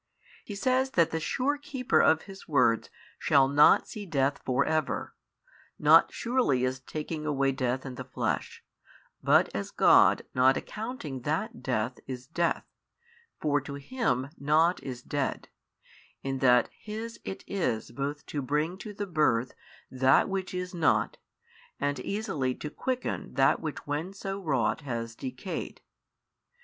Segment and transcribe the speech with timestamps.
[0.43, 5.13] He says that the sure keeper of His words shall not see death for ever,
[5.77, 8.63] not surely as taking away death in the flesh,
[9.21, 12.65] but as God not accounting that death is death,
[13.39, 15.49] for to Him nought is dead,
[16.23, 19.53] in that His it is both to bring to the birth
[19.91, 21.17] that which is not
[21.79, 25.79] and easily to quicken that which when so wrought has decayed.